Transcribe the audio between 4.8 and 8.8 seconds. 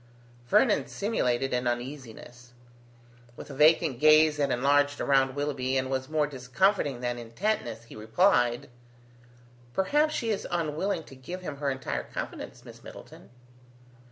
around Willoughby and was more discomforting than intentness, he replied: